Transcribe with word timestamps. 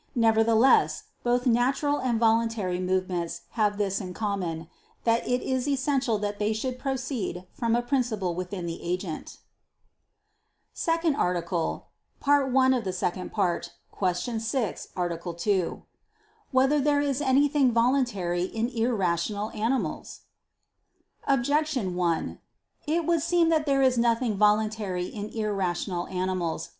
Nevertheless 0.15 1.03
both 1.21 1.45
natural 1.45 1.99
and 1.99 2.19
voluntary 2.19 2.79
movements 2.79 3.41
have 3.51 3.77
this 3.77 4.01
in 4.01 4.15
common, 4.15 4.67
that 5.03 5.27
it 5.27 5.43
is 5.43 5.67
essential 5.67 6.17
that 6.17 6.39
they 6.39 6.53
should 6.53 6.79
proceed 6.79 7.45
from 7.53 7.75
a 7.75 7.83
principle 7.83 8.33
within 8.33 8.65
the 8.65 8.81
agent.________________________ 8.81 9.27
SECOND 10.73 11.15
ARTICLE 11.15 11.85
[I 12.25 12.37
II, 12.39 12.81
Q. 12.81 12.91
6, 14.39 14.87
Art. 14.95 15.23
2] 15.37 15.83
Whether 16.49 16.79
There 16.79 17.01
Is 17.01 17.21
Anything 17.21 17.71
Voluntary 17.71 18.41
in 18.45 18.69
Irrational 18.69 19.51
Animals? 19.51 20.21
Objection 21.27 21.93
1: 21.95 22.39
It 22.87 23.05
would 23.05 23.21
seem 23.21 23.49
that 23.49 23.67
there 23.67 23.83
is 23.83 23.99
nothing 23.99 24.35
voluntary 24.35 25.05
in 25.05 25.29
irrational 25.29 26.07
animals. 26.07 26.69